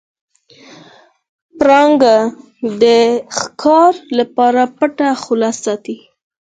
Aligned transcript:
پړانګ 1.59 2.01
د 2.81 2.83
ښکار 3.37 3.93
لپاره 4.19 4.61
پټه 4.77 5.07
خوله 5.21 5.49
ساتي. 5.63 5.97